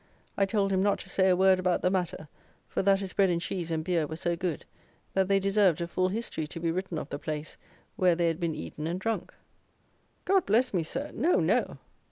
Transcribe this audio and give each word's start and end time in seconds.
I 0.35 0.47
told 0.47 0.71
him 0.73 0.81
not 0.81 0.97
to 1.01 1.09
say 1.09 1.29
a 1.29 1.35
word 1.35 1.59
about 1.59 1.83
the 1.83 1.91
matter, 1.91 2.27
for 2.67 2.81
that 2.81 3.01
his 3.01 3.13
bread 3.13 3.29
and 3.29 3.39
cheese 3.39 3.69
and 3.69 3.83
beer 3.83 4.07
were 4.07 4.15
so 4.15 4.35
good 4.35 4.65
that 5.13 5.27
they 5.27 5.39
deserved 5.39 5.79
a 5.79 5.85
full 5.87 6.07
history 6.07 6.47
to 6.47 6.59
be 6.59 6.71
written 6.71 6.97
of 6.97 7.09
the 7.09 7.19
place 7.19 7.55
where 7.97 8.15
they 8.15 8.25
had 8.27 8.39
been 8.39 8.55
eaten 8.55 8.87
and 8.87 8.99
drunk. 8.99 9.31
"God 10.25 10.47
bless 10.47 10.73
me, 10.73 10.81
Sir, 10.81 11.11
no, 11.13 11.35
no!" 11.39 11.77